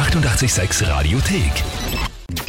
886 0.00 0.88
Radiothek. 0.88 1.52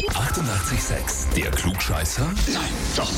88,6. 0.08 1.34
Der 1.36 1.52
Klugscheißer? 1.52 2.24
Nein, 2.24 2.64
doch. 2.96 3.12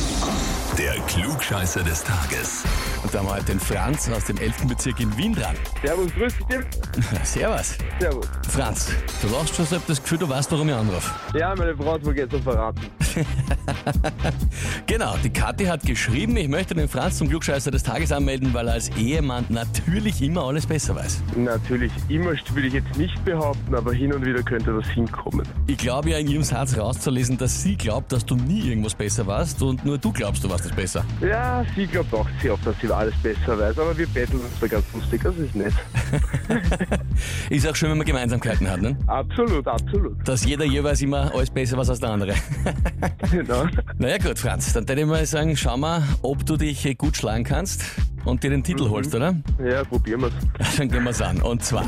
Der 0.76 0.96
Klugscheißer 1.06 1.84
des 1.84 2.04
Tages. 2.04 2.64
Und 3.04 3.14
da 3.14 3.20
haben 3.20 3.28
wir 3.28 3.36
heute 3.36 3.46
den 3.46 3.60
Franz 3.60 4.10
aus 4.10 4.26
dem 4.26 4.38
11. 4.38 4.66
Bezirk 4.68 5.00
in 5.00 5.16
Wien 5.18 5.36
dran. 5.36 5.56
Servus, 5.84 6.12
grüß 6.16 6.34
dich. 6.50 6.66
Servus. 7.24 7.78
Servus. 8.00 8.26
Franz, 8.50 8.92
du 9.22 9.28
lachst 9.28 9.56
schon 9.56 9.68
so, 9.68 9.76
ich 9.76 9.82
hab 9.82 9.88
das 9.88 10.02
Gefühl, 10.02 10.18
du 10.18 10.28
weißt, 10.28 10.52
warum 10.52 10.68
ich 10.68 10.76
anrufe. 10.76 11.12
Ja, 11.38 11.54
meine 11.56 11.78
Frau 11.78 11.94
hat 11.94 12.04
mir 12.04 12.16
gestern 12.16 12.42
verraten. 12.42 12.82
Genau, 14.86 15.16
die 15.24 15.30
Kathi 15.30 15.66
hat 15.66 15.82
geschrieben, 15.84 16.36
ich 16.38 16.48
möchte 16.48 16.76
den 16.76 16.88
Franz 16.88 17.18
zum 17.18 17.30
Klugscheißer 17.30 17.72
des 17.72 17.84
Tages 17.84 18.12
anmelden, 18.12 18.54
weil 18.54 18.68
er 18.68 18.74
als 18.74 18.90
Ehemann 18.98 19.46
natürlich 19.50 20.22
immer 20.22 20.44
alles 20.44 20.66
besser 20.66 20.96
weiß. 20.96 21.22
Natürlich, 21.36 21.92
immer 22.10 22.34
will 22.54 22.66
ich 22.66 22.74
jetzt 22.74 22.98
nicht 22.98 23.24
behaupten, 23.26 23.74
aber 23.76 23.94
hin 23.94 24.14
und 24.14 24.26
wieder 24.26 24.44
könnte 24.44 24.76
was 24.76 24.88
hinkommen. 24.88 25.48
Ich 25.68 25.78
glaube 25.78 26.10
ja 26.10 26.18
in 26.18 26.28
ihrem 26.28 26.44
Satz 26.44 26.78
rauszulesen, 26.78 27.38
dass 27.38 27.64
sie 27.64 27.76
glaubt, 27.76 28.12
dass 28.12 28.26
du 28.26 28.36
nie 28.36 28.70
irgendwas 28.70 28.96
besser 28.96 29.26
warst 29.26 29.62
und 29.62 29.86
nur 29.86 29.98
du 29.98 30.12
glaubst, 30.12 30.44
du 30.44 30.50
warst 30.50 30.66
es 30.66 30.72
besser. 30.72 31.06
Ja, 31.22 31.66
sie 31.76 31.88
glaubt 31.88 32.14
auch 32.14 32.28
sehr 32.42 32.54
oft, 32.54 32.66
dass 32.66 32.76
sie 32.82 32.92
alles 32.92 33.16
besser 33.22 33.58
weiß, 33.58 33.78
aber 33.80 33.98
wir 33.98 34.08
betteln 34.08 34.40
uns 34.40 34.60
da 34.60 34.68
ganz 34.68 34.86
lustig, 34.94 35.22
das 35.24 35.36
ist 35.38 35.56
nett. 35.56 35.74
Ist 37.50 37.68
auch 37.68 37.76
schön, 37.76 37.90
wenn 37.90 37.98
man 37.98 38.08
Gemeinsamkeiten 38.08 38.70
hat, 38.70 38.82
ne? 38.82 38.98
Absolut, 39.08 39.68
absolut. 39.68 40.28
Dass 40.28 40.46
jeder 40.46 40.66
jeweils 40.66 41.02
immer 41.02 41.34
alles 41.34 41.50
besser 41.50 41.78
weiß 41.78 41.90
als 41.90 42.00
der 42.00 42.10
andere. 42.10 42.34
Genau. 43.32 43.66
Naja 43.98 44.18
gut, 44.18 44.40
Franz, 44.40 44.74
dann 44.74 44.88
würde 44.88 45.02
ich 45.02 45.08
mal 45.08 45.26
sagen, 45.26 45.56
schau 45.56 45.78
mal, 45.78 46.04
ob 46.22 46.46
du 46.46 46.58
dich 46.58 46.98
gut 46.98 47.18
schlagen 47.18 47.44
kannst 47.44 47.84
und 48.26 48.44
dir 48.44 48.50
den 48.50 48.64
Titel 48.64 48.90
holst, 48.90 49.14
oder? 49.16 49.36
Ja, 49.64 49.84
probieren 49.84 50.22
wir's. 50.22 50.34
Dann 50.78 50.90
gehen 50.90 51.04
wir's 51.04 51.22
an. 51.22 51.42
Und 51.42 51.64
zwar, 51.64 51.86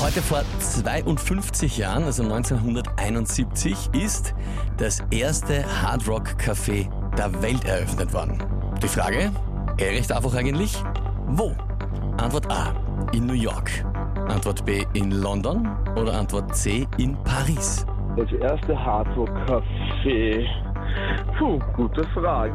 heute 0.00 0.20
vor 0.22 0.42
52 0.58 1.78
Jahren, 1.78 2.04
also 2.04 2.22
1971, 2.22 3.90
ist 3.92 4.34
das 4.78 5.02
erste 5.10 5.64
Hard 5.82 6.08
Rock 6.08 6.34
Café 6.38 6.88
der 7.16 7.42
Welt 7.42 7.64
eröffnet 7.64 8.12
worden. 8.12 8.42
Die 8.82 8.88
Frage, 8.88 9.30
recht 9.80 10.10
einfach 10.10 10.34
eigentlich, 10.34 10.76
wo? 11.26 11.54
Antwort 12.16 12.50
A, 12.50 12.74
in 13.12 13.26
New 13.26 13.34
York. 13.34 13.70
Antwort 14.28 14.64
B, 14.64 14.84
in 14.94 15.10
London. 15.10 15.68
Oder 15.96 16.14
Antwort 16.14 16.54
C, 16.56 16.86
in 16.98 17.16
Paris. 17.24 17.86
Das 18.16 18.30
erste 18.32 18.76
Hardrock-Café. 20.02 20.46
Puh, 21.38 21.58
gute 21.74 22.04
Frage. 22.08 22.52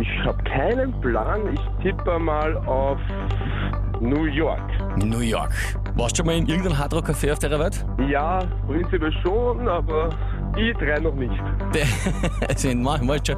Ich 0.00 0.24
habe 0.24 0.42
keinen 0.44 0.92
Plan. 1.00 1.40
Ich 1.52 1.82
tippe 1.82 2.18
mal 2.18 2.56
auf 2.66 2.98
New 4.00 4.24
York. 4.24 4.62
New 5.04 5.20
York. 5.20 5.52
Warst 5.94 6.12
du 6.12 6.18
schon 6.18 6.26
mal 6.26 6.36
in 6.36 6.46
irgendeinem 6.46 6.78
Hard 6.78 6.94
Rock 6.94 7.10
Café 7.10 7.32
auf 7.32 7.38
der 7.38 7.58
Welt? 7.58 7.84
Ja, 8.08 8.38
prinzipiell 8.66 9.12
schon, 9.22 9.68
aber 9.68 10.10
die 10.56 10.72
drei 10.74 10.98
noch 11.00 11.14
nicht. 11.14 11.34
Also 12.48 12.68
in 12.68 12.82
schon 12.82 13.36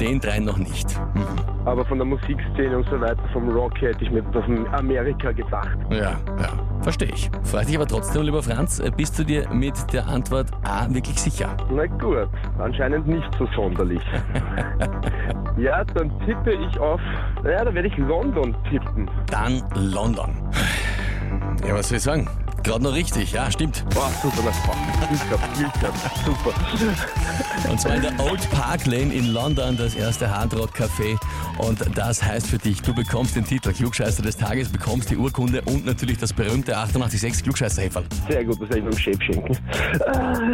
den 0.00 0.20
drei 0.20 0.38
noch 0.38 0.58
nicht. 0.58 0.98
Mhm. 1.14 1.26
Aber 1.64 1.84
von 1.84 1.98
der 1.98 2.06
Musikszene 2.06 2.76
und 2.76 2.88
so 2.88 3.00
weiter, 3.00 3.22
vom 3.32 3.48
Rock 3.48 3.80
hätte 3.80 4.04
ich 4.04 4.10
mir 4.10 4.22
auf 4.22 4.66
Amerika 4.72 5.32
gedacht. 5.32 5.76
Ja, 5.90 6.12
ja, 6.38 6.52
verstehe 6.82 7.08
ich. 7.08 7.30
Freut 7.44 7.68
dich 7.68 7.76
aber 7.76 7.86
trotzdem, 7.86 8.22
lieber 8.22 8.42
Franz, 8.42 8.78
äh, 8.78 8.90
bist 8.94 9.18
du 9.18 9.24
dir 9.24 9.48
mit 9.50 9.74
der 9.92 10.06
Antwort 10.06 10.50
A 10.64 10.86
wirklich 10.92 11.18
sicher? 11.20 11.56
Na 11.70 11.86
gut, 11.86 12.28
anscheinend 12.58 13.06
nicht 13.06 13.28
so 13.38 13.46
sonderlich. 13.54 14.02
ja, 15.56 15.84
dann 15.84 16.10
tippe 16.26 16.52
ich 16.52 16.78
auf, 16.78 17.00
naja, 17.42 17.64
da 17.64 17.74
werde 17.74 17.88
ich 17.88 17.96
London 17.96 18.54
tippen. 18.70 19.10
Dann 19.30 19.62
London. 19.74 20.30
Ja, 21.66 21.74
was 21.74 21.88
soll 21.88 21.96
ich 21.98 22.02
sagen? 22.02 22.28
Gerade 22.62 22.84
noch 22.84 22.94
richtig, 22.94 23.32
ja, 23.32 23.50
stimmt. 23.50 23.84
Boah, 23.94 24.10
super, 24.22 24.42
Glück 25.56 25.72
gehabt, 25.80 25.98
super. 26.24 26.54
Und 27.70 27.80
zwar 27.80 27.96
in 27.96 28.02
der 28.02 28.20
Old 28.20 28.48
Park 28.50 28.86
Lane 28.86 29.12
in 29.12 29.32
London, 29.32 29.76
das 29.76 29.94
erste 29.94 30.30
Hard 30.30 30.54
Rock 30.54 30.70
Café. 30.76 31.16
Und 31.58 31.80
das 31.96 32.22
heißt 32.22 32.46
für 32.46 32.58
dich, 32.58 32.80
du 32.82 32.94
bekommst 32.94 33.36
den 33.36 33.44
Titel 33.44 33.72
Klugscheißer 33.72 34.22
des 34.22 34.36
Tages, 34.36 34.68
bekommst 34.68 35.10
die 35.10 35.16
Urkunde 35.16 35.62
und 35.62 35.86
natürlich 35.86 36.18
das 36.18 36.32
berühmte 36.32 36.76
886 36.76 37.44
klugscheißer 37.44 37.82
-Häferl. 37.82 38.04
Sehr 38.28 38.44
gut, 38.44 38.60
das 38.60 38.68
werde 38.70 38.78
ich 38.78 38.84
meinem 38.84 38.98
Chef 38.98 39.22
schenken. 39.22 39.56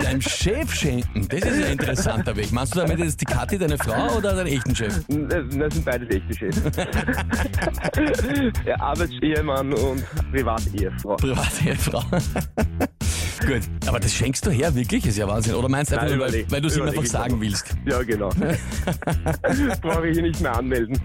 Deinem 0.01 0.21
Chef 0.21 0.75
schenken, 0.75 1.29
das 1.29 1.41
ist 1.41 1.65
ein 1.65 1.73
interessanter 1.73 2.37
Weg. 2.37 2.53
Meinst 2.53 2.75
du 2.75 2.81
damit 2.81 2.99
jetzt 2.99 3.21
die 3.21 3.25
Kathi, 3.25 3.59
deine 3.59 3.79
Frau 3.79 4.17
oder 4.17 4.35
deinen 4.35 4.49
echten 4.49 4.75
Chef? 4.75 5.01
Das, 5.09 5.45
das 5.51 5.75
sind 5.75 5.85
beides 5.85 6.09
echte 6.11 6.35
Chefs. 6.35 6.63
Der 8.65 8.81
Arbeitsehemann 8.81 9.73
und 9.73 10.05
Privatehefrau. 10.33 11.17
Privatehefrau. 11.17 11.98
Gut, 13.47 13.63
aber 13.87 14.01
das 14.01 14.13
schenkst 14.13 14.45
du 14.47 14.51
her, 14.51 14.75
wirklich? 14.75 15.07
Ist 15.07 15.17
ja 15.17 15.27
Wahnsinn. 15.29 15.55
Oder 15.55 15.69
meinst 15.69 15.93
du 15.93 15.97
einfach 15.97 16.09
Nein, 16.09 16.19
nur, 16.19 16.51
weil, 16.51 16.61
du 16.61 16.67
es 16.69 16.77
ihm 16.77 16.83
einfach 16.83 17.05
sagen 17.05 17.35
aber. 17.35 17.43
willst? 17.43 17.67
Ja, 17.87 18.03
genau. 18.03 18.29
Brauche 19.81 20.09
ich 20.09 20.15
hier 20.15 20.23
nicht 20.23 20.41
mehr 20.41 20.57
anmelden. 20.57 20.99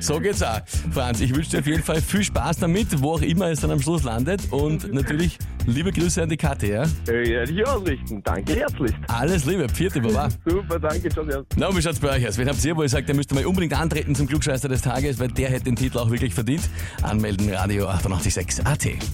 So 0.00 0.20
geht's 0.20 0.42
auch. 0.42 0.60
Franz, 0.92 1.20
ich 1.20 1.34
wünsche 1.34 1.50
dir 1.50 1.58
auf 1.58 1.66
jeden 1.66 1.82
Fall 1.82 2.00
viel 2.00 2.22
Spaß 2.22 2.58
damit, 2.58 3.02
wo 3.02 3.14
auch 3.14 3.22
immer 3.22 3.50
es 3.50 3.60
dann 3.60 3.72
am 3.72 3.80
Schluss 3.80 4.04
landet. 4.04 4.42
Und 4.50 4.92
natürlich 4.92 5.38
liebe 5.66 5.90
Grüße 5.90 6.22
an 6.22 6.28
die 6.28 6.36
Kathi, 6.36 6.70
ja? 6.70 6.84
Äh, 7.08 7.28
Werde 7.28 7.52
ich 7.52 7.66
ausrichten. 7.66 8.22
Danke 8.22 8.54
herzlichst. 8.54 8.96
Alles 9.08 9.44
Liebe, 9.44 9.68
vierte 9.68 10.00
Baba. 10.00 10.28
Super, 10.46 10.78
danke 10.78 11.12
schon. 11.12 11.28
Ja. 11.28 11.42
Na, 11.56 11.74
wie 11.76 11.82
schaut's 11.82 11.98
bei 11.98 12.10
euch 12.10 12.28
aus? 12.28 12.38
Wen 12.38 12.48
habt 12.48 12.64
ihr, 12.64 12.76
wo 12.76 12.82
ihr 12.82 12.88
sagt, 12.88 13.08
ihr 13.08 13.14
müsst 13.14 13.34
mal 13.34 13.44
unbedingt 13.44 13.78
antreten 13.78 14.14
zum 14.14 14.28
Klugscheißer 14.28 14.68
des 14.68 14.82
Tages, 14.82 15.18
weil 15.18 15.28
der 15.28 15.50
hätte 15.50 15.64
den 15.64 15.76
Titel 15.76 15.98
auch 15.98 16.10
wirklich 16.10 16.34
verdient? 16.34 16.62
Anmelden, 17.02 17.52
Radio 17.52 17.88
886 17.88 18.64
AT. 18.64 19.13